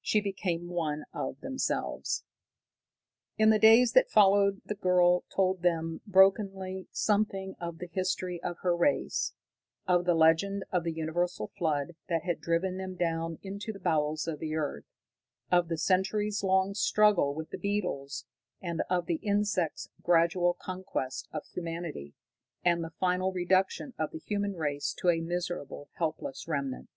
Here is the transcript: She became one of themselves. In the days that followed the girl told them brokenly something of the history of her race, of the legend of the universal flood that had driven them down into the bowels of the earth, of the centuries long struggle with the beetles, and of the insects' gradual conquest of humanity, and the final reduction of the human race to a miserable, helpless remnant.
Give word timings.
She 0.00 0.22
became 0.22 0.68
one 0.70 1.04
of 1.12 1.40
themselves. 1.42 2.24
In 3.36 3.50
the 3.50 3.58
days 3.58 3.92
that 3.92 4.08
followed 4.10 4.62
the 4.64 4.74
girl 4.74 5.24
told 5.28 5.60
them 5.60 6.00
brokenly 6.06 6.88
something 6.92 7.54
of 7.60 7.76
the 7.76 7.90
history 7.92 8.42
of 8.42 8.56
her 8.62 8.74
race, 8.74 9.34
of 9.86 10.06
the 10.06 10.14
legend 10.14 10.64
of 10.72 10.82
the 10.84 10.94
universal 10.94 11.48
flood 11.58 11.94
that 12.08 12.22
had 12.22 12.40
driven 12.40 12.78
them 12.78 12.94
down 12.94 13.38
into 13.42 13.70
the 13.70 13.78
bowels 13.78 14.26
of 14.26 14.38
the 14.38 14.54
earth, 14.54 14.86
of 15.52 15.68
the 15.68 15.76
centuries 15.76 16.42
long 16.42 16.72
struggle 16.72 17.34
with 17.34 17.50
the 17.50 17.58
beetles, 17.58 18.24
and 18.62 18.80
of 18.88 19.04
the 19.04 19.16
insects' 19.16 19.90
gradual 20.02 20.54
conquest 20.54 21.28
of 21.32 21.44
humanity, 21.52 22.14
and 22.64 22.82
the 22.82 22.94
final 22.98 23.30
reduction 23.30 23.92
of 23.98 24.10
the 24.12 24.20
human 24.24 24.54
race 24.56 24.94
to 24.94 25.10
a 25.10 25.20
miserable, 25.20 25.90
helpless 25.98 26.48
remnant. 26.48 26.88